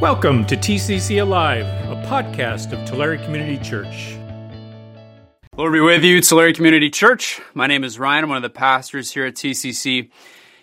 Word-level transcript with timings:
Welcome 0.00 0.46
to 0.46 0.56
TCC 0.56 1.20
Alive, 1.20 1.66
a 1.66 2.02
podcast 2.06 2.72
of 2.72 2.88
Tulare 2.88 3.18
Community 3.18 3.62
Church. 3.62 4.16
Lord 5.58 5.74
be 5.74 5.80
with 5.80 6.02
you, 6.02 6.22
Tulare 6.22 6.54
Community 6.54 6.88
Church. 6.88 7.38
My 7.52 7.66
name 7.66 7.84
is 7.84 7.98
Ryan. 7.98 8.24
I'm 8.24 8.30
one 8.30 8.36
of 8.38 8.42
the 8.42 8.48
pastors 8.48 9.12
here 9.12 9.26
at 9.26 9.34
TCC. 9.34 10.08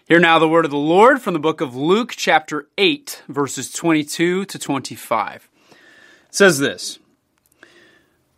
Hear 0.07 0.19
now 0.19 0.39
the 0.39 0.49
word 0.49 0.65
of 0.65 0.71
the 0.71 0.77
Lord 0.77 1.21
from 1.21 1.35
the 1.35 1.39
book 1.39 1.61
of 1.61 1.75
Luke, 1.75 2.15
chapter 2.17 2.67
8, 2.79 3.21
verses 3.27 3.71
22 3.71 4.45
to 4.45 4.57
25. 4.57 5.49
It 5.69 5.77
says 6.31 6.57
this 6.57 6.97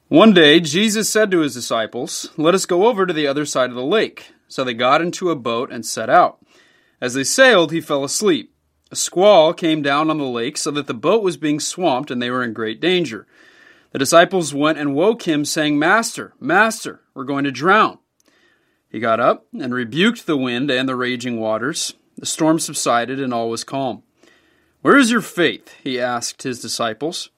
One 0.10 0.34
day, 0.34 0.60
Jesus 0.60 1.10
said 1.10 1.32
to 1.32 1.40
his 1.40 1.54
disciples, 1.54 2.30
Let 2.36 2.56
us 2.56 2.66
go 2.66 2.88
over 2.88 3.06
to 3.06 3.14
the 3.14 3.26
other 3.26 3.46
side 3.46 3.70
of 3.70 3.78
the 3.78 3.84
lake. 3.84 4.34
So 4.50 4.66
they 4.66 4.74
got 4.74 5.02
into 5.02 5.30
a 5.30 5.36
boat 5.38 5.72
and 5.72 5.86
set 5.86 6.10
out. 6.10 6.40
As 7.00 7.14
they 7.14 7.24
sailed, 7.24 7.72
he 7.72 7.80
fell 7.80 8.04
asleep. 8.04 8.54
A 8.92 8.96
squall 8.96 9.54
came 9.54 9.82
down 9.82 10.10
on 10.10 10.18
the 10.18 10.26
lake 10.26 10.58
so 10.58 10.72
that 10.72 10.88
the 10.88 10.94
boat 10.94 11.22
was 11.22 11.38
being 11.38 11.60
swamped 11.60 12.10
and 12.10 12.22
they 12.22 12.32
were 12.32 12.44
in 12.44 12.54
great 12.54 12.80
danger. 12.82 13.28
The 13.92 14.00
disciples 14.00 14.54
went 14.54 14.78
and 14.78 14.96
woke 14.96 15.28
him, 15.28 15.46
saying, 15.46 15.78
Master, 15.80 16.34
Master, 16.40 17.02
we're 17.14 17.24
going 17.24 17.44
to 17.44 17.52
drown. 17.52 18.00
He 18.90 19.00
got 19.00 19.20
up 19.20 19.48
and 19.60 19.74
rebuked 19.74 20.26
the 20.26 20.38
wind 20.38 20.72
and 20.72 20.90
the 20.90 20.96
raging 20.96 21.40
waters. 21.40 21.94
The 22.18 22.26
storm 22.26 22.60
subsided 22.60 23.20
and 23.20 23.34
all 23.34 23.50
was 23.50 23.64
calm. 23.64 24.04
Where 24.82 24.98
is 24.98 25.12
your 25.12 25.22
faith? 25.22 25.76
he 25.84 26.00
asked 26.00 26.44
his 26.44 26.62
disciples. 26.62 27.30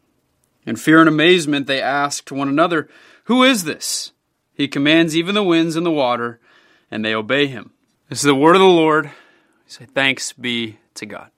In 0.65 0.76
fear 0.76 0.99
and 0.99 1.09
amazement, 1.09 1.68
they 1.68 1.81
asked 1.81 2.31
one 2.31 2.48
another, 2.48 2.88
Who 3.26 3.43
is 3.43 3.63
this? 3.63 4.12
He 4.54 4.68
commands 4.68 5.18
even 5.18 5.35
the 5.35 5.43
winds 5.43 5.76
and 5.76 5.85
the 5.85 5.91
water, 5.91 6.40
and 6.90 7.04
they 7.04 7.15
obey 7.15 7.48
him. 7.48 7.71
This 8.09 8.20
is 8.20 8.26
the 8.26 8.35
word 8.35 8.55
of 8.55 8.62
the 8.62 8.68
Lord. 8.68 9.05
We 9.05 9.12
say, 9.68 9.85
Thanks 9.85 10.34
be 10.34 10.77
to 10.95 11.05
God. 11.05 11.30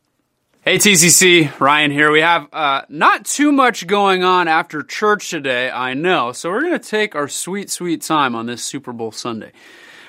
Hey 0.66 0.78
TCC, 0.78 1.60
Ryan 1.60 1.92
here. 1.92 2.10
We 2.10 2.22
have 2.22 2.48
uh, 2.54 2.84
not 2.88 3.26
too 3.26 3.52
much 3.52 3.86
going 3.86 4.24
on 4.24 4.48
after 4.48 4.82
church 4.82 5.30
today, 5.30 5.70
I 5.70 5.94
know. 5.94 6.32
So 6.32 6.50
we're 6.50 6.62
going 6.62 6.80
to 6.80 6.90
take 6.90 7.16
our 7.16 7.28
sweet, 7.28 7.70
sweet 7.70 8.02
time 8.02 8.34
on 8.34 8.46
this 8.46 8.64
Super 8.64 8.94
Bowl 8.94 9.12
Sunday. 9.12 9.52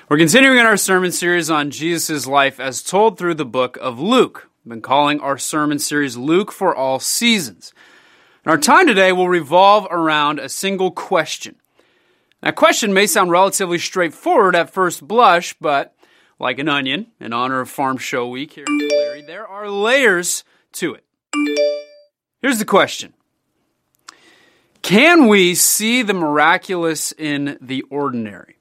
We're 0.07 0.17
continuing 0.17 0.57
in 0.57 0.65
our 0.65 0.77
sermon 0.77 1.11
series 1.11 1.49
on 1.49 1.71
Jesus' 1.71 2.25
life 2.25 2.57
as 2.57 2.81
told 2.81 3.17
through 3.17 3.33
the 3.33 3.43
book 3.43 3.77
of 3.81 3.99
Luke. 3.99 4.49
We've 4.63 4.69
been 4.69 4.81
calling 4.81 5.19
our 5.19 5.37
sermon 5.37 5.77
series 5.77 6.15
Luke 6.15 6.53
for 6.53 6.73
All 6.73 7.01
Seasons. 7.01 7.73
And 8.45 8.51
our 8.51 8.57
time 8.57 8.87
today 8.87 9.11
will 9.11 9.27
revolve 9.27 9.89
around 9.91 10.39
a 10.39 10.47
single 10.47 10.89
question. 10.89 11.57
That 12.41 12.55
question 12.55 12.93
may 12.93 13.07
sound 13.07 13.29
relatively 13.29 13.77
straightforward 13.77 14.55
at 14.55 14.69
first 14.69 15.05
blush, 15.05 15.53
but 15.59 15.94
like 16.39 16.59
an 16.59 16.69
onion, 16.69 17.07
in 17.19 17.33
honor 17.33 17.61
of 17.61 17.69
Farm 17.69 17.97
Show 17.97 18.27
Week 18.27 18.53
here 18.53 18.65
in 18.67 18.79
Tulare, 18.79 19.21
there 19.25 19.47
are 19.47 19.69
layers 19.69 20.43
to 20.73 20.95
it. 20.95 21.03
Here's 22.41 22.59
the 22.59 22.65
question 22.65 23.13
Can 24.81 25.27
we 25.27 25.55
see 25.55 26.01
the 26.01 26.13
miraculous 26.13 27.11
in 27.13 27.57
the 27.61 27.83
ordinary? 27.83 28.57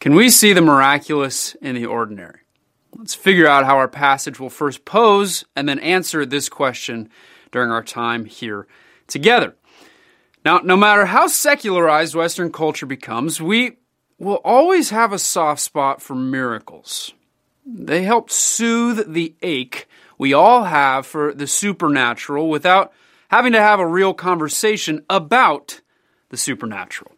Can 0.00 0.14
we 0.14 0.30
see 0.30 0.52
the 0.52 0.60
miraculous 0.60 1.54
in 1.62 1.74
the 1.76 1.86
ordinary? 1.86 2.40
Let's 2.96 3.14
figure 3.14 3.46
out 3.46 3.64
how 3.64 3.76
our 3.76 3.88
passage 3.88 4.38
will 4.38 4.50
first 4.50 4.84
pose 4.84 5.44
and 5.56 5.68
then 5.68 5.78
answer 5.78 6.26
this 6.26 6.48
question 6.48 7.08
during 7.50 7.70
our 7.70 7.82
time 7.82 8.24
here 8.24 8.66
together. 9.06 9.54
Now, 10.44 10.58
no 10.58 10.76
matter 10.76 11.06
how 11.06 11.28
secularized 11.28 12.14
Western 12.14 12.50
culture 12.50 12.84
becomes, 12.84 13.40
we 13.40 13.78
will 14.22 14.40
always 14.44 14.90
have 14.90 15.12
a 15.12 15.18
soft 15.18 15.60
spot 15.60 16.00
for 16.00 16.14
miracles. 16.14 17.12
They 17.66 18.02
help 18.02 18.30
soothe 18.30 19.12
the 19.12 19.34
ache 19.42 19.88
we 20.18 20.32
all 20.32 20.64
have 20.64 21.06
for 21.06 21.34
the 21.34 21.46
supernatural 21.46 22.48
without 22.48 22.92
having 23.28 23.52
to 23.52 23.60
have 23.60 23.80
a 23.80 23.86
real 23.86 24.14
conversation 24.14 25.04
about 25.10 25.80
the 26.28 26.36
supernatural. 26.36 27.12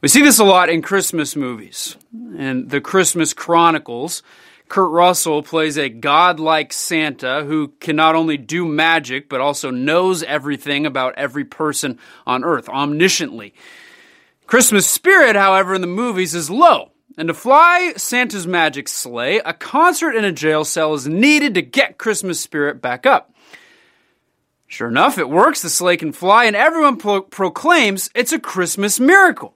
We 0.00 0.08
see 0.08 0.22
this 0.22 0.38
a 0.38 0.44
lot 0.44 0.70
in 0.70 0.80
Christmas 0.80 1.36
movies. 1.36 1.96
In 2.14 2.68
the 2.68 2.80
Christmas 2.80 3.34
Chronicles, 3.34 4.22
Kurt 4.68 4.90
Russell 4.90 5.42
plays 5.42 5.76
a 5.76 5.90
godlike 5.90 6.72
Santa 6.72 7.44
who 7.44 7.68
can 7.80 7.96
not 7.96 8.14
only 8.14 8.38
do 8.38 8.64
magic, 8.64 9.28
but 9.28 9.42
also 9.42 9.70
knows 9.70 10.22
everything 10.22 10.86
about 10.86 11.16
every 11.16 11.44
person 11.44 11.98
on 12.26 12.44
earth 12.44 12.66
omnisciently. 12.68 13.52
Christmas 14.50 14.84
spirit, 14.84 15.36
however, 15.36 15.74
in 15.76 15.80
the 15.80 15.86
movies 15.86 16.34
is 16.34 16.50
low. 16.50 16.90
And 17.16 17.28
to 17.28 17.34
fly 17.34 17.92
Santa's 17.96 18.48
magic 18.48 18.88
sleigh, 18.88 19.36
a 19.36 19.52
concert 19.54 20.16
in 20.16 20.24
a 20.24 20.32
jail 20.32 20.64
cell 20.64 20.92
is 20.92 21.06
needed 21.06 21.54
to 21.54 21.62
get 21.62 21.98
Christmas 21.98 22.40
spirit 22.40 22.82
back 22.82 23.06
up. 23.06 23.32
Sure 24.66 24.88
enough, 24.88 25.18
it 25.18 25.30
works, 25.30 25.62
the 25.62 25.70
sleigh 25.70 25.96
can 25.96 26.10
fly, 26.10 26.46
and 26.46 26.56
everyone 26.56 26.96
pro- 26.96 27.22
proclaims 27.22 28.10
it's 28.12 28.32
a 28.32 28.40
Christmas 28.40 28.98
miracle. 28.98 29.54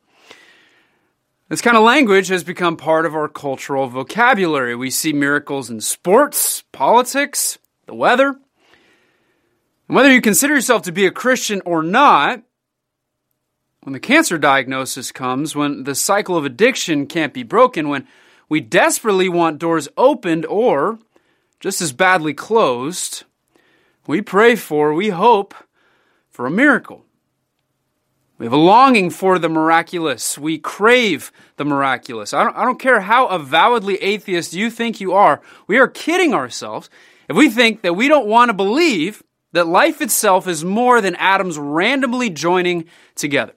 This 1.49 1.61
kind 1.61 1.77
of 1.77 1.83
language 1.83 2.29
has 2.29 2.45
become 2.45 2.77
part 2.77 3.05
of 3.05 3.17
our 3.17 3.29
cultural 3.29 3.89
vocabulary. 3.89 4.77
We 4.77 4.91
see 4.91 5.13
miracles 5.13 5.71
in 5.71 5.81
sports, 5.81 6.63
politics, 6.71 7.59
the 7.87 7.95
weather. 7.95 8.29
And 9.89 9.97
whether 9.97 10.13
you 10.13 10.21
consider 10.21 10.55
yourself 10.55 10.83
to 10.83 10.93
be 10.93 11.07
a 11.07 11.11
Christian 11.11 11.63
or 11.65 11.83
not, 11.83 12.45
when 13.85 13.93
the 13.93 14.01
cancer 14.01 14.39
diagnosis 14.39 15.13
comes, 15.13 15.55
when 15.55 15.85
the 15.85 15.95
cycle 15.95 16.39
of 16.39 16.47
addiction 16.47 17.07
can't 17.07 17.35
be 17.35 17.43
broken, 17.43 17.91
when 17.91 18.09
we 18.49 18.61
desperately 18.61 19.29
want 19.29 19.59
doors 19.59 19.89
opened 19.99 20.47
or, 20.47 20.99
just 21.61 21.83
as 21.83 21.93
badly, 21.93 22.33
closed, 22.33 23.25
we 24.07 24.23
pray 24.23 24.57
for, 24.57 24.95
we 24.95 25.11
hope 25.11 25.55
for 26.31 26.47
a 26.47 26.51
miracle. 26.51 27.05
We 28.39 28.47
have 28.47 28.55
a 28.55 28.57
longing 28.57 29.11
for 29.11 29.39
the 29.39 29.51
miraculous. 29.51 30.39
We 30.39 30.59
crave 30.59 31.31
the 31.57 31.67
miraculous. 31.67 32.33
I 32.33 32.43
don't, 32.43 32.57
I 32.57 32.65
don't 32.65 32.81
care 32.81 33.01
how 33.01 33.27
avowedly 33.27 33.97
atheist 33.97 34.55
you 34.55 34.71
think 34.71 34.99
you 34.99 35.13
are. 35.13 35.43
We 35.67 35.77
are 35.77 35.89
kidding 35.89 36.33
ourselves 36.33 36.89
if 37.29 37.37
we 37.37 37.51
think 37.51 37.83
that 37.83 37.95
we 37.95 38.09
don't 38.09 38.27
want 38.27 38.49
to 38.49 38.55
believe 38.55 39.23
that 39.53 39.67
life 39.67 40.01
itself 40.01 40.49
is 40.49 40.65
more 40.65 41.03
than 41.03 41.17
atoms 41.17 41.59
randomly 41.59 42.31
joining 42.31 42.87
together. 43.15 43.53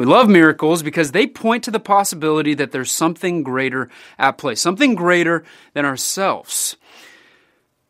We 0.00 0.06
love 0.06 0.30
miracles 0.30 0.82
because 0.82 1.12
they 1.12 1.26
point 1.26 1.64
to 1.64 1.70
the 1.70 1.78
possibility 1.78 2.54
that 2.54 2.72
there's 2.72 2.90
something 2.90 3.42
greater 3.42 3.90
at 4.18 4.38
play, 4.38 4.54
something 4.54 4.94
greater 4.94 5.44
than 5.74 5.84
ourselves. 5.84 6.78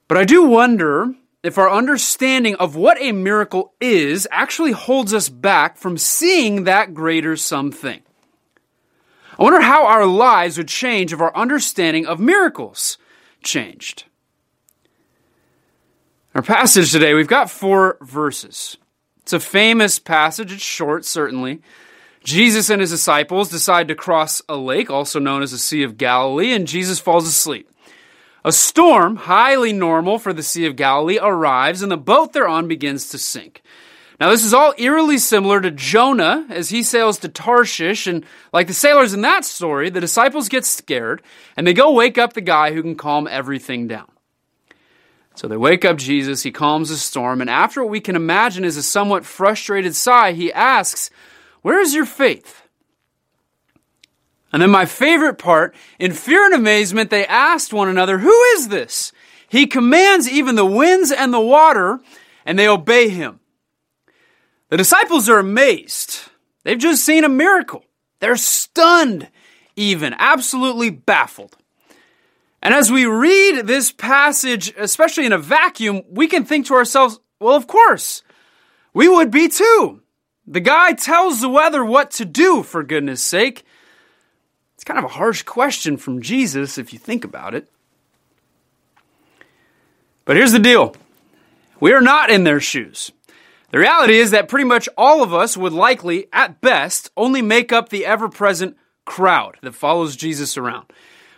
But 0.09 0.19
I 0.19 0.25
do 0.25 0.43
wonder 0.45 1.15
if 1.45 1.57
our 1.57 1.71
understanding 1.71 2.57
of 2.57 2.75
what 2.75 3.01
a 3.01 3.13
miracle 3.13 3.75
is 3.81 4.27
actually 4.33 4.73
holds 4.73 5.15
us 5.15 5.29
back 5.29 5.77
from 5.77 5.97
seeing 5.97 6.65
that 6.65 6.95
greater 6.95 7.37
something. 7.37 8.01
I 9.39 9.43
wonder 9.45 9.61
how 9.61 9.87
our 9.87 10.05
lives 10.05 10.59
would 10.59 10.67
change 10.67 11.13
if 11.13 11.21
our 11.21 11.37
understanding 11.37 12.07
of 12.07 12.19
miracles 12.19 12.99
changed. 13.45 14.03
Our 16.35 16.43
passage 16.43 16.91
today, 16.91 17.15
we've 17.15 17.29
got 17.29 17.53
four 17.53 17.99
verses. 18.01 18.79
It's 19.21 19.33
a 19.33 19.39
famous 19.39 20.01
passage, 20.01 20.53
it's 20.53 20.61
short, 20.61 21.05
certainly. 21.05 21.63
Jesus 22.23 22.69
and 22.69 22.81
his 22.81 22.91
disciples 22.91 23.49
decide 23.49 23.89
to 23.89 23.95
cross 23.95 24.43
a 24.49 24.57
lake, 24.57 24.91
also 24.91 25.19
known 25.19 25.43
as 25.43 25.53
the 25.53 25.59
Sea 25.59 25.83
of 25.83 25.97
Galilee, 25.97 26.53
and 26.53 26.67
Jesus 26.67 27.01
falls 27.01 27.27
asleep. 27.27 27.71
A 28.45 28.53
storm, 28.53 29.17
highly 29.17 29.73
normal 29.73 30.19
for 30.19 30.33
the 30.33 30.43
Sea 30.43 30.67
of 30.67 30.77
Galilee, 30.77 31.19
arrives 31.21 31.83
and 31.83 31.91
the 31.91 31.97
boat 31.97 32.33
they're 32.33 32.49
on 32.49 32.69
begins 32.69 33.09
to 33.11 33.19
sink. 33.19 33.63
Now, 34.19 34.31
this 34.31 34.45
is 34.45 34.53
all 34.53 34.75
eerily 34.77 35.17
similar 35.17 35.63
to 35.63 35.71
Jonah 35.71 36.47
as 36.51 36.69
he 36.69 36.83
sails 36.83 37.19
to 37.19 37.29
Tarshish. 37.29 38.07
And 38.07 38.25
like 38.53 38.67
the 38.67 38.75
sailors 38.75 39.15
in 39.15 39.23
that 39.23 39.47
story, 39.47 39.89
the 39.89 40.01
disciples 40.01 40.51
get 40.51 40.67
scared 40.67 41.23
and 41.57 41.67
they 41.67 41.73
go 41.73 41.93
wake 41.93 42.19
up 42.19 42.35
the 42.35 42.43
guy 42.43 42.73
who 42.73 42.83
can 42.83 42.97
calm 42.97 43.27
everything 43.27 43.89
down. 43.89 44.11
So 45.37 45.49
they 45.49 45.57
wake 45.57 45.87
up 45.87 45.97
Jesus, 45.97 46.43
he 46.43 46.51
calms 46.51 46.91
the 46.91 46.97
storm, 46.97 47.41
and 47.41 47.49
after 47.49 47.83
what 47.83 47.91
we 47.91 48.01
can 48.01 48.17
imagine 48.17 48.63
is 48.63 48.77
a 48.77 48.83
somewhat 48.83 49.25
frustrated 49.25 49.97
sigh, 49.97 50.33
he 50.33 50.53
asks, 50.53 51.09
Where 51.63 51.81
is 51.81 51.95
your 51.95 52.07
faith? 52.07 52.63
And 54.53 54.61
then 54.61 54.71
my 54.71 54.87
favorite 54.87 55.39
part, 55.39 55.75
in 55.99 56.13
fear 56.13 56.45
and 56.45 56.55
amazement, 56.55 57.11
they 57.11 57.27
asked 57.27 57.73
one 57.73 57.89
another, 57.89 58.19
Who 58.19 58.43
is 58.57 58.69
this? 58.69 59.13
He 59.49 59.67
commands 59.67 60.31
even 60.31 60.55
the 60.55 60.67
winds 60.67 61.11
and 61.11 61.33
the 61.33 61.41
water, 61.41 62.01
and 62.45 62.59
they 62.59 62.69
obey 62.69 63.09
him. 63.09 63.41
The 64.69 64.77
disciples 64.77 65.29
are 65.29 65.39
amazed. 65.39 66.21
They've 66.65 66.79
just 66.79 67.05
seen 67.05 67.25
a 67.25 67.29
miracle. 67.29 67.85
They're 68.21 68.37
stunned, 68.37 69.29
even, 69.77 70.15
absolutely 70.19 70.91
baffled. 70.91 71.57
And 72.63 72.75
as 72.75 72.93
we 72.93 73.07
read 73.07 73.67
this 73.67 73.91
passage, 73.91 74.73
especially 74.77 75.27
in 75.27 75.33
a 75.33 75.39
vacuum, 75.39 76.03
we 76.11 76.27
can 76.27 76.45
think 76.45 76.67
to 76.67 76.75
ourselves, 76.75 77.19
well, 77.41 77.57
of 77.57 77.67
course, 77.67 78.23
we 78.93 79.09
would 79.09 79.31
be 79.31 79.49
too. 79.49 80.03
The 80.51 80.61
guy 80.61 80.95
tells 80.95 81.41
the 81.41 81.49
weather 81.49 81.85
what 81.85 82.11
to 82.13 82.25
do, 82.25 82.65
for 82.65 82.83
goodness 82.83 83.23
sake. 83.23 83.65
It's 84.75 84.83
kind 84.83 84.99
of 84.99 85.05
a 85.05 85.15
harsh 85.15 85.45
question 85.45 85.97
from 85.97 86.21
Jesus 86.21 86.77
if 86.77 86.93
you 86.93 86.99
think 86.99 87.25
about 87.25 87.55
it. 87.55 87.71
But 90.25 90.37
here's 90.37 90.51
the 90.51 90.59
deal 90.59 90.97
we 91.79 91.93
are 91.93 92.01
not 92.01 92.31
in 92.31 92.43
their 92.43 92.59
shoes. 92.59 93.13
The 93.71 93.79
reality 93.79 94.19
is 94.19 94.33
that 94.33 94.49
pretty 94.49 94.65
much 94.65 94.89
all 94.99 95.23
of 95.23 95.33
us 95.33 95.57
would 95.57 95.73
likely, 95.73 96.27
at 96.33 96.61
best, 96.61 97.13
only 97.17 97.43
make 97.43 97.73
up 97.73 97.89
the 97.89 98.05
ever 98.05 98.29
present 98.29 98.77
crowd 99.05 99.57
that 99.63 99.77
follows 99.77 100.17
Jesus 100.17 100.57
around. 100.57 100.93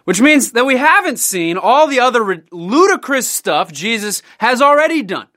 Which 0.05 0.23
means 0.23 0.53
that 0.53 0.65
we 0.65 0.79
haven't 0.79 1.19
seen 1.19 1.59
all 1.59 1.87
the 1.87 2.01
other 2.01 2.45
ludicrous 2.51 3.29
stuff 3.29 3.73
Jesus 3.73 4.23
has 4.39 4.63
already 4.63 5.03
done. 5.03 5.29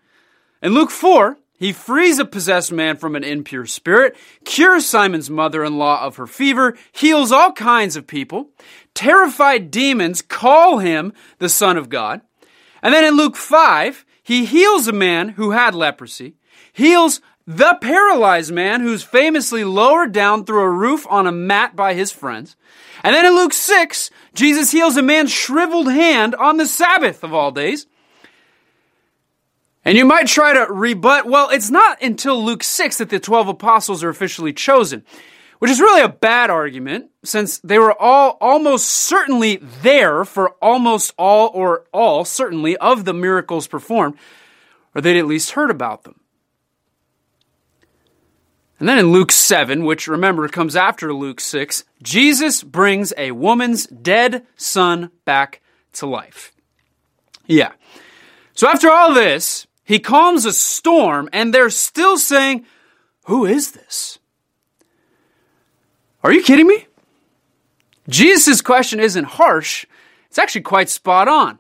In 0.62 0.74
Luke 0.74 0.92
4, 0.92 1.38
he 1.58 1.72
frees 1.72 2.20
a 2.20 2.26
possessed 2.26 2.72
man 2.72 2.98
from 2.98 3.16
an 3.16 3.24
impure 3.24 3.66
spirit, 3.66 4.16
cures 4.44 4.86
Simon's 4.86 5.30
mother 5.30 5.64
in 5.64 5.78
law 5.78 6.04
of 6.04 6.18
her 6.18 6.28
fever, 6.28 6.78
heals 6.92 7.32
all 7.32 7.54
kinds 7.54 7.96
of 7.96 8.08
people. 8.08 8.50
Terrified 8.94 9.72
demons 9.72 10.22
call 10.22 10.80
him 10.80 11.14
the 11.40 11.50
Son 11.50 11.78
of 11.78 11.90
God. 11.90 12.22
And 12.82 12.94
then 12.94 13.04
in 13.04 13.16
Luke 13.16 13.36
5, 13.36 14.06
he 14.22 14.46
heals 14.46 14.88
a 14.88 14.94
man 14.94 15.30
who 15.30 15.52
had 15.52 15.76
leprosy, 15.76 16.36
heals 16.74 17.22
the 17.48 17.78
paralyzed 17.80 18.52
man 18.52 18.82
who's 18.82 19.04
famously 19.04 19.64
lowered 19.64 20.12
down 20.12 20.46
through 20.46 20.62
a 20.62 20.70
roof 20.70 21.06
on 21.10 21.28
a 21.28 21.32
mat 21.32 21.76
by 21.76 21.94
his 21.94 22.12
friends. 22.12 22.56
And 23.04 23.16
then 23.16 23.26
in 23.26 23.36
Luke 23.36 23.54
6, 23.54 24.10
Jesus 24.34 24.72
heals 24.72 24.98
a 24.98 25.04
man's 25.04 25.32
shriveled 25.32 25.92
hand 25.92 26.34
on 26.36 26.58
the 26.58 26.66
Sabbath 26.66 27.24
of 27.24 27.34
all 27.34 27.52
days. 27.52 27.86
And 29.86 29.96
you 29.96 30.04
might 30.04 30.26
try 30.26 30.54
to 30.54 30.74
rebut, 30.74 31.28
well, 31.28 31.50
it's 31.50 31.70
not 31.70 32.02
until 32.02 32.44
Luke 32.44 32.64
6 32.64 32.98
that 32.98 33.10
the 33.10 33.20
12 33.20 33.50
apostles 33.50 34.04
are 34.04 34.10
officially 34.10 34.52
chosen, 34.52 35.06
which 35.60 35.70
is 35.70 35.80
really 35.80 36.02
a 36.02 36.10
bad 36.10 36.50
argument 36.50 37.12
since 37.24 37.60
they 37.60 37.78
were 37.78 37.96
all 38.02 38.38
almost 38.42 38.88
certainly 38.88 39.58
there 39.58 40.26
for 40.26 40.50
almost 40.62 41.14
all 41.20 41.52
or 41.54 41.86
all 41.94 42.26
certainly 42.26 42.76
of 42.78 43.06
the 43.06 43.14
miracles 43.14 43.68
performed, 43.68 44.18
or 44.96 45.02
they'd 45.02 45.20
at 45.20 45.28
least 45.28 45.52
heard 45.52 45.70
about 45.70 46.04
them. 46.04 46.20
And 48.80 48.90
then 48.90 48.98
in 48.98 49.12
Luke 49.12 49.32
7, 49.32 49.86
which 49.86 50.08
remember 50.08 50.48
comes 50.48 50.76
after 50.76 51.14
Luke 51.14 51.40
6, 51.40 51.86
Jesus 52.02 52.64
brings 52.64 53.14
a 53.18 53.32
woman's 53.32 53.86
dead 53.86 54.46
son 54.58 55.12
back 55.24 55.62
to 55.94 56.08
life. 56.08 56.52
Yeah. 57.46 57.72
So 58.54 58.68
after 58.68 58.90
all 58.90 59.14
this, 59.14 59.68
he 59.86 60.00
calms 60.00 60.46
a 60.46 60.52
storm 60.52 61.30
and 61.32 61.54
they're 61.54 61.70
still 61.70 62.18
saying, 62.18 62.66
Who 63.26 63.46
is 63.46 63.72
this? 63.72 64.20
Are 66.24 66.34
you 66.34 66.44
kidding 66.44 66.68
me? 66.68 66.88
Jesus' 68.10 68.62
question 68.62 69.00
isn't 69.00 69.26
harsh, 69.26 69.86
it's 70.28 70.40
actually 70.40 70.62
quite 70.62 70.90
spot 70.90 71.28
on. 71.28 71.60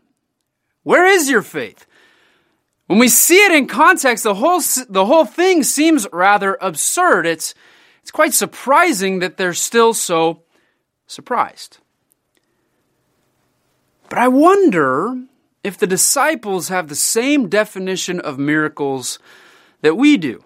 Where 0.84 1.06
is 1.06 1.30
your 1.30 1.42
faith? 1.42 1.86
When 2.88 3.00
we 3.00 3.08
see 3.08 3.44
it 3.44 3.52
in 3.52 3.68
context, 3.68 4.24
the 4.24 4.36
whole, 4.36 4.62
the 4.90 5.06
whole 5.06 5.26
thing 5.26 5.64
seems 5.64 6.08
rather 6.12 6.58
absurd. 6.62 7.26
It's, 7.26 7.56
it's 8.02 8.12
quite 8.12 8.34
surprising 8.34 9.20
that 9.20 9.38
they're 9.38 9.56
still 9.56 9.94
so 9.94 10.44
surprised. 11.08 11.80
But 14.10 14.20
I 14.20 14.28
wonder 14.28 15.20
if 15.66 15.80
the 15.80 15.88
disciples 15.88 16.70
have 16.70 16.88
the 16.88 16.96
same 16.96 17.50
definition 17.50 18.20
of 18.20 18.38
miracles 18.38 19.18
that 19.82 19.96
we 19.96 20.16
do. 20.16 20.44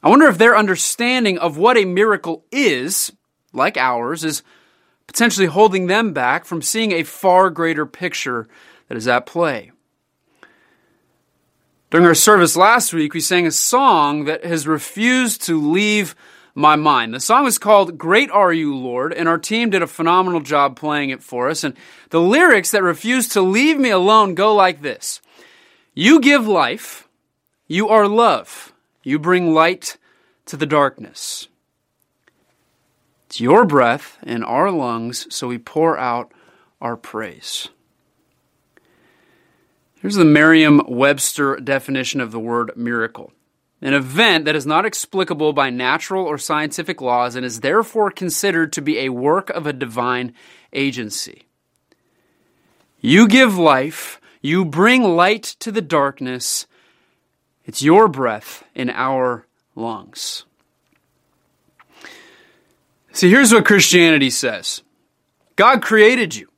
I 0.00 0.08
wonder 0.08 0.28
if 0.28 0.38
their 0.38 0.56
understanding 0.56 1.38
of 1.38 1.58
what 1.58 1.76
a 1.76 1.84
miracle 1.84 2.44
is, 2.52 3.12
like 3.52 3.76
ours, 3.76 4.22
is 4.22 4.44
potentially 5.08 5.48
holding 5.48 5.88
them 5.88 6.12
back 6.12 6.44
from 6.44 6.62
seeing 6.62 6.92
a 6.92 7.02
far 7.02 7.50
greater 7.50 7.84
picture 7.84 8.46
that 8.88 8.96
is 8.96 9.08
at 9.08 9.26
play. 9.26 9.72
During 11.90 12.06
our 12.06 12.14
service 12.14 12.56
last 12.56 12.94
week, 12.94 13.14
we 13.14 13.20
sang 13.20 13.46
a 13.46 13.50
song 13.50 14.24
that 14.26 14.44
has 14.44 14.68
refused 14.68 15.42
to 15.46 15.60
leave 15.60 16.14
my 16.54 16.76
mind. 16.76 17.14
The 17.14 17.20
song 17.20 17.46
is 17.46 17.58
called 17.58 17.98
Great 17.98 18.30
Are 18.30 18.52
You, 18.52 18.76
Lord, 18.76 19.12
and 19.12 19.28
our 19.28 19.38
team 19.38 19.70
did 19.70 19.82
a 19.82 19.86
phenomenal 19.86 20.40
job 20.40 20.76
playing 20.76 21.10
it 21.10 21.22
for 21.22 21.48
us. 21.48 21.64
And 21.64 21.76
the 22.10 22.20
lyrics 22.20 22.70
that 22.70 22.82
refuse 22.82 23.28
to 23.28 23.40
leave 23.40 23.78
me 23.78 23.90
alone 23.90 24.34
go 24.34 24.54
like 24.54 24.82
this 24.82 25.20
You 25.94 26.20
give 26.20 26.46
life, 26.46 27.08
you 27.66 27.88
are 27.88 28.06
love, 28.06 28.72
you 29.02 29.18
bring 29.18 29.54
light 29.54 29.96
to 30.46 30.56
the 30.56 30.66
darkness. 30.66 31.48
It's 33.26 33.40
your 33.40 33.64
breath 33.64 34.18
in 34.22 34.44
our 34.44 34.70
lungs, 34.70 35.26
so 35.34 35.48
we 35.48 35.56
pour 35.56 35.96
out 35.96 36.32
our 36.82 36.98
praise. 36.98 37.68
Here's 40.02 40.16
the 40.16 40.24
Merriam 40.24 40.82
Webster 40.86 41.56
definition 41.56 42.20
of 42.20 42.32
the 42.32 42.40
word 42.40 42.72
miracle 42.76 43.32
an 43.82 43.94
event 43.94 44.44
that 44.44 44.54
is 44.54 44.64
not 44.64 44.86
explicable 44.86 45.52
by 45.52 45.68
natural 45.68 46.24
or 46.24 46.38
scientific 46.38 47.00
laws 47.00 47.34
and 47.34 47.44
is 47.44 47.60
therefore 47.60 48.12
considered 48.12 48.72
to 48.72 48.80
be 48.80 49.00
a 49.00 49.08
work 49.08 49.50
of 49.50 49.66
a 49.66 49.72
divine 49.72 50.32
agency. 50.72 51.46
You 53.00 53.26
give 53.26 53.58
life, 53.58 54.20
you 54.40 54.64
bring 54.64 55.02
light 55.02 55.42
to 55.58 55.72
the 55.72 55.82
darkness. 55.82 56.66
It's 57.64 57.82
your 57.82 58.06
breath 58.06 58.62
in 58.72 58.88
our 58.88 59.46
lungs. 59.74 60.44
See, 63.12 63.28
here's 63.28 63.52
what 63.52 63.66
Christianity 63.66 64.30
says 64.30 64.82
God 65.56 65.82
created 65.82 66.36
you. 66.36 66.51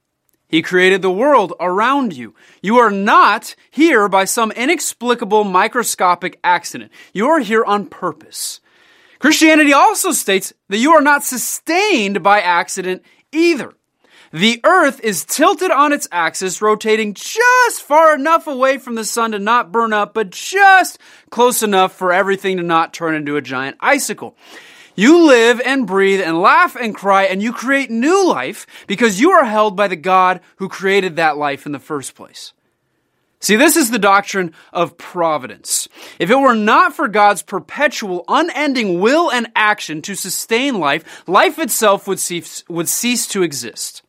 He 0.55 0.63
created 0.63 1.03
the 1.03 1.11
world 1.11 1.53
around 1.59 2.17
you. 2.17 2.33
You 2.63 2.77
are 2.77 2.93
not 2.93 3.57
here 3.73 4.09
by 4.09 4.25
some 4.25 4.53
inexplicable 4.53 5.43
microscopic 5.43 6.39
accident. 6.45 6.93
You 7.13 7.27
are 7.27 7.41
here 7.41 7.65
on 7.65 7.87
purpose. 7.87 8.61
Christianity 9.19 9.73
also 9.73 10.13
states 10.13 10.53
that 10.69 10.79
you 10.79 10.93
are 10.93 11.01
not 11.01 11.25
sustained 11.25 12.23
by 12.23 12.41
accident 12.41 13.03
either. 13.33 13.73
The 14.33 14.61
earth 14.63 15.01
is 15.01 15.25
tilted 15.25 15.73
on 15.73 15.93
its 15.93 16.07
axis, 16.13 16.63
rotating 16.63 17.15
just 17.15 17.83
far 17.83 18.15
enough 18.15 18.47
away 18.47 18.79
from 18.79 18.95
the 18.95 19.05
sun 19.05 19.33
to 19.33 19.41
not 19.41 19.73
burn 19.73 19.93
up, 19.93 20.15
but 20.15 20.31
just 20.31 21.01
close 21.31 21.65
enough 21.65 21.97
for 21.97 22.13
everything 22.13 22.59
to 22.59 22.63
not 22.63 22.95
turn 22.95 23.17
into 23.17 23.37
a 23.37 23.43
giant 23.43 23.77
icicle. 23.81 24.37
You 24.95 25.27
live 25.27 25.61
and 25.65 25.87
breathe 25.87 26.21
and 26.21 26.41
laugh 26.41 26.77
and 26.77 26.95
cry 26.95 27.25
and 27.25 27.43
you 27.43 27.53
create 27.53 27.91
new 27.91 28.29
life 28.29 28.67
because 28.87 29.21
you 29.21 29.33
are 29.33 29.45
held 29.45 29.77
by 29.77 29.89
the 29.89 29.97
God 29.97 30.41
who 30.57 30.69
created 30.69 31.17
that 31.17 31.37
life 31.37 31.67
in 31.67 31.73
the 31.73 31.79
first 31.79 32.15
place. 32.15 32.53
See, 33.41 33.57
this 33.57 33.77
is 33.77 33.91
the 33.91 33.99
doctrine 33.99 34.55
of 34.73 34.97
providence. 34.97 35.89
If 36.19 36.31
it 36.31 36.37
were 36.37 36.55
not 36.55 36.95
for 36.95 37.09
God's 37.09 37.43
perpetual, 37.43 38.25
unending 38.29 39.01
will 39.01 39.31
and 39.31 39.49
action 39.55 40.01
to 40.03 40.15
sustain 40.15 40.79
life, 40.79 41.29
life 41.29 41.59
itself 41.59 42.07
would 42.07 42.21
cease, 42.21 42.65
would 42.69 42.89
cease 42.89 43.27
to 43.29 43.43
exist. 43.43 44.04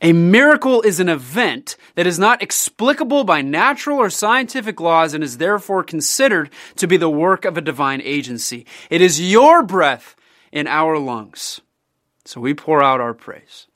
A 0.00 0.12
miracle 0.12 0.80
is 0.82 1.00
an 1.00 1.08
event 1.08 1.76
that 1.96 2.06
is 2.06 2.18
not 2.18 2.42
explicable 2.42 3.24
by 3.24 3.42
natural 3.42 3.98
or 3.98 4.10
scientific 4.10 4.80
laws 4.80 5.12
and 5.14 5.24
is 5.24 5.38
therefore 5.38 5.82
considered 5.82 6.50
to 6.76 6.86
be 6.86 6.96
the 6.96 7.10
work 7.10 7.44
of 7.44 7.56
a 7.56 7.62
divine 7.62 8.00
agency. 8.02 8.64
It 8.90 9.00
is 9.00 9.20
your 9.20 9.62
breath 9.62 10.14
in 10.52 10.66
our 10.66 10.98
lungs. 10.98 11.60
So 12.24 12.40
we 12.40 12.54
pour 12.54 12.82
out 12.82 13.00
our 13.00 13.14
praise. 13.14 13.66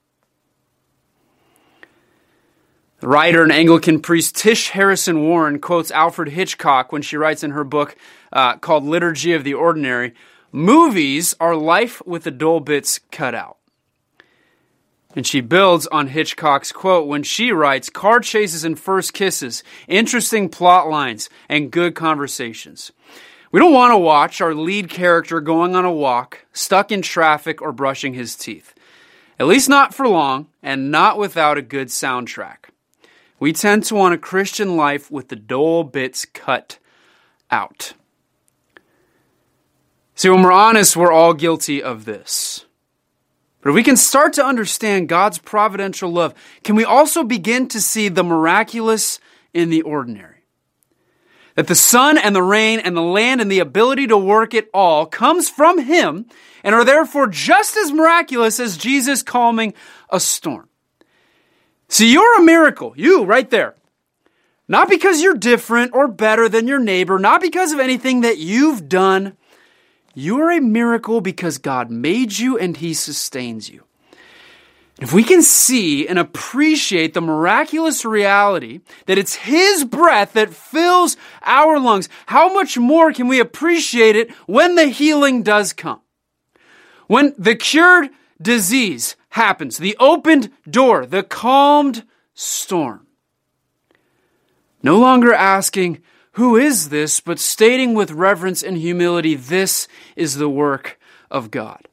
The 3.00 3.08
writer 3.08 3.42
and 3.42 3.50
Anglican 3.50 3.98
priest 3.98 4.36
Tish 4.36 4.68
Harrison 4.68 5.22
Warren 5.22 5.58
quotes 5.58 5.90
Alfred 5.90 6.28
Hitchcock 6.28 6.92
when 6.92 7.02
she 7.02 7.16
writes 7.16 7.42
in 7.42 7.50
her 7.50 7.64
book 7.64 7.96
uh, 8.32 8.58
called 8.58 8.84
Liturgy 8.84 9.32
of 9.32 9.42
the 9.42 9.54
Ordinary 9.54 10.14
Movies 10.52 11.34
are 11.40 11.56
life 11.56 12.00
with 12.06 12.24
the 12.24 12.30
dull 12.30 12.60
bits 12.60 13.00
cut 13.10 13.34
out. 13.34 13.56
And 15.14 15.26
she 15.26 15.40
builds 15.40 15.86
on 15.88 16.08
Hitchcock's 16.08 16.72
quote 16.72 17.06
when 17.06 17.22
she 17.22 17.52
writes 17.52 17.90
car 17.90 18.20
chases 18.20 18.64
and 18.64 18.78
first 18.78 19.12
kisses, 19.12 19.62
interesting 19.86 20.48
plot 20.48 20.88
lines, 20.88 21.28
and 21.48 21.70
good 21.70 21.94
conversations. 21.94 22.92
We 23.50 23.60
don't 23.60 23.74
want 23.74 23.92
to 23.92 23.98
watch 23.98 24.40
our 24.40 24.54
lead 24.54 24.88
character 24.88 25.40
going 25.42 25.76
on 25.76 25.84
a 25.84 25.92
walk, 25.92 26.46
stuck 26.54 26.90
in 26.90 27.02
traffic, 27.02 27.60
or 27.60 27.72
brushing 27.72 28.14
his 28.14 28.34
teeth. 28.34 28.72
At 29.38 29.46
least 29.46 29.68
not 29.68 29.94
for 29.94 30.08
long, 30.08 30.48
and 30.62 30.90
not 30.90 31.18
without 31.18 31.58
a 31.58 31.62
good 31.62 31.88
soundtrack. 31.88 32.70
We 33.38 33.52
tend 33.52 33.84
to 33.84 33.94
want 33.94 34.14
a 34.14 34.18
Christian 34.18 34.76
life 34.76 35.10
with 35.10 35.28
the 35.28 35.36
dull 35.36 35.84
bits 35.84 36.24
cut 36.24 36.78
out. 37.50 37.92
See, 40.14 40.30
when 40.30 40.42
we're 40.42 40.52
honest, 40.52 40.96
we're 40.96 41.12
all 41.12 41.34
guilty 41.34 41.82
of 41.82 42.04
this. 42.04 42.64
But 43.62 43.70
if 43.70 43.74
we 43.76 43.84
can 43.84 43.96
start 43.96 44.32
to 44.34 44.44
understand 44.44 45.08
God's 45.08 45.38
providential 45.38 46.10
love, 46.10 46.34
can 46.64 46.74
we 46.74 46.84
also 46.84 47.22
begin 47.22 47.68
to 47.68 47.80
see 47.80 48.08
the 48.08 48.24
miraculous 48.24 49.20
in 49.54 49.70
the 49.70 49.82
ordinary? 49.82 50.44
That 51.54 51.68
the 51.68 51.76
sun 51.76 52.18
and 52.18 52.34
the 52.34 52.42
rain 52.42 52.80
and 52.80 52.96
the 52.96 53.02
land 53.02 53.40
and 53.40 53.50
the 53.50 53.60
ability 53.60 54.08
to 54.08 54.16
work 54.16 54.52
it 54.52 54.68
all 54.74 55.06
comes 55.06 55.48
from 55.48 55.78
Him 55.78 56.26
and 56.64 56.74
are 56.74 56.84
therefore 56.84 57.28
just 57.28 57.76
as 57.76 57.92
miraculous 57.92 58.58
as 58.58 58.76
Jesus 58.76 59.22
calming 59.22 59.74
a 60.10 60.18
storm. 60.18 60.68
See, 61.88 62.10
you're 62.10 62.40
a 62.40 62.44
miracle. 62.44 62.94
You, 62.96 63.24
right 63.24 63.48
there. 63.48 63.76
Not 64.66 64.88
because 64.88 65.22
you're 65.22 65.34
different 65.34 65.92
or 65.94 66.08
better 66.08 66.48
than 66.48 66.66
your 66.66 66.78
neighbor, 66.78 67.18
not 67.18 67.40
because 67.40 67.72
of 67.72 67.78
anything 67.78 68.22
that 68.22 68.38
you've 68.38 68.88
done. 68.88 69.36
You 70.14 70.40
are 70.40 70.50
a 70.50 70.60
miracle 70.60 71.20
because 71.20 71.58
God 71.58 71.90
made 71.90 72.38
you 72.38 72.58
and 72.58 72.76
He 72.76 72.94
sustains 72.94 73.70
you. 73.70 73.84
If 75.00 75.12
we 75.12 75.24
can 75.24 75.42
see 75.42 76.06
and 76.06 76.18
appreciate 76.18 77.14
the 77.14 77.20
miraculous 77.20 78.04
reality 78.04 78.80
that 79.06 79.18
it's 79.18 79.34
His 79.34 79.84
breath 79.84 80.34
that 80.34 80.54
fills 80.54 81.16
our 81.42 81.80
lungs, 81.80 82.08
how 82.26 82.52
much 82.52 82.78
more 82.78 83.12
can 83.12 83.26
we 83.26 83.40
appreciate 83.40 84.16
it 84.16 84.30
when 84.46 84.74
the 84.74 84.86
healing 84.86 85.42
does 85.42 85.72
come? 85.72 86.00
When 87.06 87.34
the 87.38 87.56
cured 87.56 88.10
disease 88.40 89.16
happens, 89.30 89.78
the 89.78 89.96
opened 89.98 90.50
door, 90.68 91.06
the 91.06 91.22
calmed 91.22 92.04
storm. 92.34 93.06
No 94.82 94.98
longer 94.98 95.32
asking, 95.32 96.02
Who 96.32 96.56
is 96.56 96.88
this? 96.88 97.20
but 97.20 97.38
stating 97.38 97.94
with 97.94 98.10
reverence 98.10 98.62
and 98.62 98.76
humility, 98.76 99.34
This 99.34 99.86
is 100.16 100.36
the 100.36 100.48
work 100.48 100.98
of 101.30 101.50
God. 101.50 101.88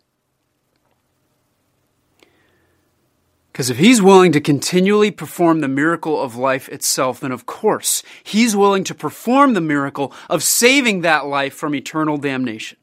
Because 3.52 3.70
if 3.70 3.78
he's 3.78 4.02
willing 4.02 4.32
to 4.32 4.40
continually 4.40 5.12
perform 5.12 5.60
the 5.60 5.68
miracle 5.68 6.22
of 6.22 6.38
life 6.38 6.70
itself, 6.70 7.20
then 7.20 7.34
of 7.34 7.46
course 7.46 8.04
he's 8.24 8.56
willing 8.56 8.86
to 8.86 8.96
perform 8.96 9.54
the 9.54 9.60
miracle 9.60 10.14
of 10.30 10.44
saving 10.44 11.02
that 11.02 11.26
life 11.26 11.56
from 11.56 11.76
eternal 11.76 12.16
damnation. 12.16 12.78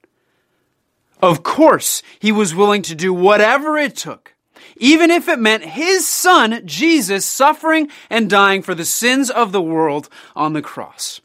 Of 1.23 1.43
course 1.43 2.03
he 2.19 2.31
was 2.31 2.55
willing 2.55 2.83
to 2.83 2.95
do 2.95 3.15
whatever 3.15 3.79
it 3.79 3.97
took, 3.97 4.35
even 4.77 5.11
if 5.11 5.29
it 5.29 5.39
meant 5.39 5.65
his 5.65 6.07
son, 6.07 6.61
Jesus, 6.67 7.25
suffering 7.25 7.89
and 8.11 8.29
dying 8.29 8.61
for 8.61 8.75
the 8.75 8.85
sins 8.85 9.31
of 9.31 9.53
the 9.53 9.63
world 9.63 10.11
on 10.35 10.53
the 10.53 10.61
cross. 10.61 11.23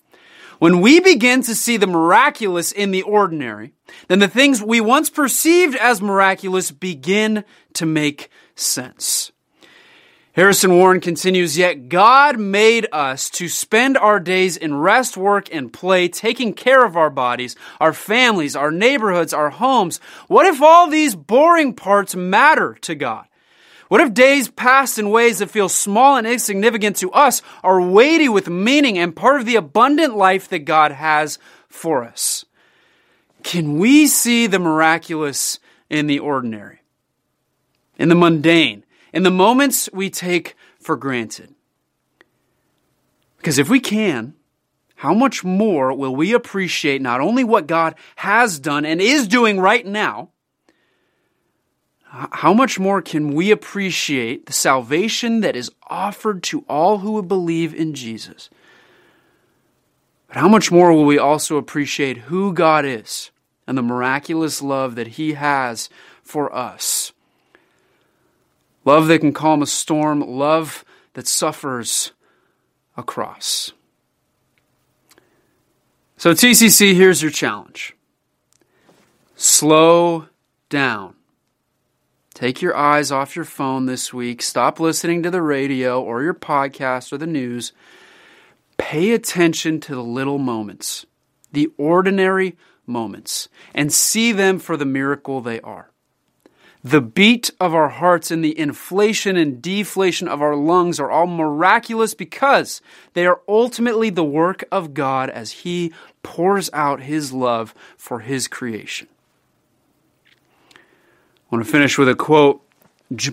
When 0.61 0.79
we 0.79 0.99
begin 0.99 1.41
to 1.41 1.55
see 1.55 1.77
the 1.77 1.87
miraculous 1.87 2.71
in 2.71 2.91
the 2.91 3.01
ordinary, 3.01 3.73
then 4.09 4.19
the 4.19 4.27
things 4.27 4.61
we 4.61 4.79
once 4.79 5.09
perceived 5.09 5.75
as 5.75 6.03
miraculous 6.03 6.69
begin 6.69 7.45
to 7.73 7.87
make 7.87 8.29
sense. 8.53 9.31
Harrison 10.33 10.75
Warren 10.77 10.99
continues, 10.99 11.57
Yet 11.57 11.89
God 11.89 12.39
made 12.39 12.85
us 12.91 13.27
to 13.31 13.49
spend 13.49 13.97
our 13.97 14.19
days 14.19 14.55
in 14.55 14.75
rest, 14.75 15.17
work, 15.17 15.51
and 15.51 15.73
play, 15.73 16.07
taking 16.07 16.53
care 16.53 16.85
of 16.85 16.95
our 16.95 17.09
bodies, 17.09 17.55
our 17.79 17.91
families, 17.91 18.55
our 18.55 18.69
neighborhoods, 18.69 19.33
our 19.33 19.49
homes. 19.49 19.99
What 20.27 20.45
if 20.45 20.61
all 20.61 20.87
these 20.87 21.15
boring 21.15 21.73
parts 21.73 22.13
matter 22.13 22.77
to 22.81 22.93
God? 22.93 23.25
What 23.91 23.99
if 23.99 24.13
days 24.13 24.47
passed 24.47 24.97
in 24.97 25.09
ways 25.09 25.39
that 25.39 25.51
feel 25.51 25.67
small 25.67 26.15
and 26.15 26.25
insignificant 26.25 26.95
to 26.97 27.11
us 27.11 27.41
are 27.61 27.81
weighty 27.81 28.29
with 28.29 28.47
meaning 28.47 28.97
and 28.97 29.13
part 29.13 29.41
of 29.41 29.45
the 29.45 29.57
abundant 29.57 30.15
life 30.15 30.47
that 30.47 30.59
God 30.59 30.93
has 30.93 31.39
for 31.67 32.05
us? 32.05 32.45
Can 33.43 33.79
we 33.79 34.07
see 34.07 34.47
the 34.47 34.59
miraculous 34.59 35.59
in 35.89 36.07
the 36.07 36.19
ordinary, 36.19 36.83
in 37.97 38.07
the 38.07 38.15
mundane? 38.15 38.85
in 39.13 39.23
the 39.23 39.31
moments 39.31 39.89
we 39.93 40.09
take 40.09 40.55
for 40.79 40.95
granted. 40.95 41.53
Because 43.37 43.57
if 43.57 43.69
we 43.69 43.79
can, 43.79 44.35
how 44.95 45.13
much 45.13 45.43
more 45.43 45.93
will 45.93 46.15
we 46.15 46.33
appreciate 46.33 47.01
not 47.01 47.21
only 47.21 47.43
what 47.43 47.67
God 47.67 47.95
has 48.17 48.59
done 48.59 48.85
and 48.85 49.01
is 49.01 49.27
doing 49.27 49.59
right 49.59 49.85
now, 49.85 50.29
how 52.11 52.53
much 52.53 52.77
more 52.77 53.01
can 53.01 53.33
we 53.33 53.51
appreciate 53.51 54.45
the 54.45 54.53
salvation 54.53 55.39
that 55.41 55.55
is 55.55 55.71
offered 55.87 56.43
to 56.43 56.65
all 56.67 56.97
who 56.97 57.13
would 57.13 57.29
believe 57.29 57.73
in 57.73 57.93
Jesus? 57.93 58.49
But 60.27 60.35
how 60.35 60.49
much 60.49 60.71
more 60.71 60.91
will 60.91 61.05
we 61.05 61.17
also 61.17 61.55
appreciate 61.55 62.17
who 62.17 62.53
God 62.53 62.83
is 62.83 63.31
and 63.65 63.77
the 63.77 63.81
miraculous 63.81 64.61
love 64.61 64.95
that 64.95 65.07
He 65.07 65.33
has 65.33 65.89
for 66.21 66.53
us? 66.53 67.13
Love 68.83 69.07
that 69.07 69.19
can 69.19 69.31
calm 69.31 69.61
a 69.61 69.67
storm, 69.67 70.19
love 70.19 70.83
that 71.13 71.27
suffers 71.27 72.11
a 72.97 73.03
cross. 73.03 73.71
So, 76.17 76.33
TCC, 76.33 76.93
here's 76.93 77.21
your 77.21 77.31
challenge 77.31 77.95
slow 79.37 80.27
down. 80.69 81.15
Take 82.41 82.59
your 82.59 82.75
eyes 82.75 83.11
off 83.11 83.35
your 83.35 83.45
phone 83.45 83.85
this 83.85 84.11
week. 84.11 84.41
Stop 84.41 84.79
listening 84.79 85.21
to 85.21 85.29
the 85.29 85.43
radio 85.43 86.01
or 86.01 86.23
your 86.23 86.33
podcast 86.33 87.13
or 87.13 87.19
the 87.19 87.27
news. 87.27 87.71
Pay 88.79 89.11
attention 89.11 89.79
to 89.81 89.93
the 89.93 90.03
little 90.03 90.39
moments, 90.39 91.05
the 91.51 91.69
ordinary 91.77 92.57
moments, 92.87 93.47
and 93.75 93.93
see 93.93 94.31
them 94.31 94.57
for 94.57 94.75
the 94.75 94.85
miracle 94.85 95.39
they 95.39 95.61
are. 95.61 95.91
The 96.83 96.99
beat 96.99 97.51
of 97.59 97.75
our 97.75 97.89
hearts 97.89 98.31
and 98.31 98.43
the 98.43 98.57
inflation 98.57 99.37
and 99.37 99.61
deflation 99.61 100.27
of 100.27 100.41
our 100.41 100.55
lungs 100.55 100.99
are 100.99 101.11
all 101.11 101.27
miraculous 101.27 102.15
because 102.15 102.81
they 103.13 103.27
are 103.27 103.41
ultimately 103.47 104.09
the 104.09 104.23
work 104.23 104.63
of 104.71 104.95
God 104.95 105.29
as 105.29 105.51
He 105.51 105.93
pours 106.23 106.71
out 106.73 107.01
His 107.01 107.31
love 107.31 107.75
for 107.97 108.21
His 108.21 108.47
creation. 108.47 109.09
I 111.51 111.57
want 111.57 111.65
to 111.65 111.71
finish 111.71 111.97
with 111.97 112.07
a 112.07 112.15
quote 112.15 112.61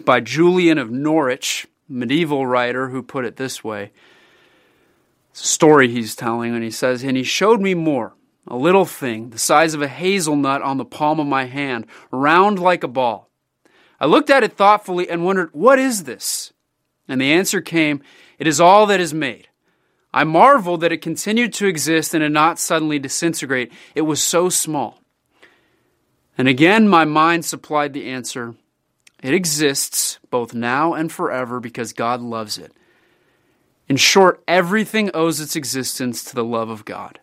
by 0.04 0.18
Julian 0.18 0.76
of 0.76 0.90
Norwich, 0.90 1.68
medieval 1.88 2.48
writer, 2.48 2.88
who 2.88 3.00
put 3.00 3.24
it 3.24 3.36
this 3.36 3.62
way. 3.62 3.92
It's 5.30 5.44
a 5.44 5.46
story 5.46 5.88
he's 5.88 6.16
telling, 6.16 6.52
and 6.52 6.64
he 6.64 6.70
says, 6.72 7.04
And 7.04 7.16
he 7.16 7.22
showed 7.22 7.60
me 7.60 7.74
more, 7.74 8.14
a 8.48 8.56
little 8.56 8.86
thing, 8.86 9.30
the 9.30 9.38
size 9.38 9.72
of 9.72 9.82
a 9.82 9.86
hazelnut 9.86 10.62
on 10.62 10.78
the 10.78 10.84
palm 10.84 11.20
of 11.20 11.28
my 11.28 11.44
hand, 11.44 11.86
round 12.10 12.58
like 12.58 12.82
a 12.82 12.88
ball. 12.88 13.30
I 14.00 14.06
looked 14.06 14.30
at 14.30 14.42
it 14.42 14.56
thoughtfully 14.56 15.08
and 15.08 15.24
wondered, 15.24 15.50
What 15.52 15.78
is 15.78 16.02
this? 16.02 16.52
And 17.06 17.20
the 17.20 17.32
answer 17.32 17.60
came, 17.60 18.02
It 18.40 18.48
is 18.48 18.60
all 18.60 18.86
that 18.86 18.98
is 18.98 19.14
made. 19.14 19.46
I 20.12 20.24
marveled 20.24 20.80
that 20.80 20.90
it 20.90 21.02
continued 21.02 21.52
to 21.52 21.68
exist 21.68 22.14
and 22.14 22.22
did 22.22 22.32
not 22.32 22.58
suddenly 22.58 22.98
disintegrate. 22.98 23.70
It 23.94 24.02
was 24.02 24.20
so 24.20 24.48
small. 24.48 24.97
And 26.38 26.46
again, 26.46 26.88
my 26.88 27.04
mind 27.04 27.44
supplied 27.44 27.92
the 27.92 28.08
answer 28.08 28.54
it 29.20 29.34
exists 29.34 30.20
both 30.30 30.54
now 30.54 30.94
and 30.94 31.10
forever 31.10 31.58
because 31.58 31.92
God 31.92 32.20
loves 32.20 32.56
it. 32.56 32.72
In 33.88 33.96
short, 33.96 34.42
everything 34.46 35.10
owes 35.12 35.40
its 35.40 35.56
existence 35.56 36.22
to 36.24 36.36
the 36.36 36.44
love 36.44 36.70
of 36.70 36.84
God. 36.84 37.18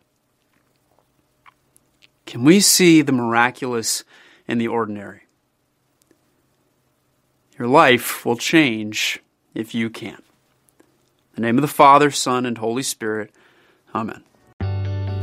Can 2.25 2.43
we 2.43 2.59
see 2.59 3.01
the 3.01 3.13
miraculous 3.13 4.03
in 4.45 4.57
the 4.57 4.67
ordinary? 4.67 5.21
Your 7.57 7.67
life 7.69 8.25
will 8.25 8.35
change 8.35 9.21
if 9.53 9.73
you 9.73 9.89
can. 9.89 10.17
In 10.17 11.35
the 11.35 11.41
name 11.41 11.57
of 11.57 11.61
the 11.61 11.67
Father, 11.67 12.11
Son, 12.11 12.45
and 12.45 12.57
Holy 12.57 12.83
Spirit. 12.83 13.31
Amen. 13.93 14.23